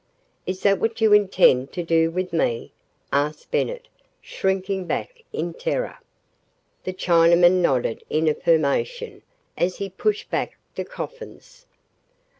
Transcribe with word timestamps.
"Is 0.47 0.63
that 0.63 0.79
what 0.79 0.99
you 0.99 1.13
intend 1.13 1.71
to 1.73 1.83
do 1.83 2.09
with 2.09 2.33
me?" 2.33 2.73
asked 3.13 3.51
Bennett, 3.51 3.87
shrinking 4.19 4.85
back 4.87 5.21
in 5.31 5.53
terror. 5.53 5.99
The 6.85 6.93
Chinaman 6.93 7.61
nodded 7.61 8.03
in 8.09 8.27
affirmation 8.27 9.21
as 9.55 9.75
he 9.77 9.91
pushed 9.91 10.31
back 10.31 10.57
the 10.73 10.85
coffins. 10.85 11.67